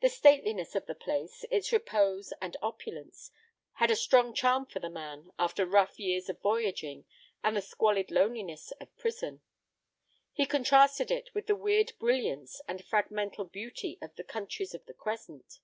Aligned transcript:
The 0.00 0.08
stateliness 0.08 0.74
of 0.74 0.86
the 0.86 0.96
place, 0.96 1.44
its 1.48 1.70
repose 1.70 2.32
and 2.42 2.56
opulence, 2.60 3.30
had 3.74 3.88
a 3.88 3.94
strong 3.94 4.34
charm 4.34 4.66
for 4.66 4.80
the 4.80 4.90
man 4.90 5.30
after 5.38 5.64
rough 5.64 5.96
years 5.96 6.28
of 6.28 6.40
voyaging 6.40 7.04
and 7.44 7.56
the 7.56 7.62
squalid 7.62 8.10
loneliness 8.10 8.72
of 8.80 8.96
prison. 8.96 9.42
He 10.32 10.44
contrasted 10.44 11.12
it 11.12 11.32
with 11.36 11.46
the 11.46 11.54
weird 11.54 11.92
brilliance 12.00 12.62
and 12.66 12.84
fragmental 12.84 13.44
beauty 13.44 13.96
of 14.02 14.16
the 14.16 14.24
countries 14.24 14.74
of 14.74 14.86
the 14.86 14.94
Crescent. 14.94 15.60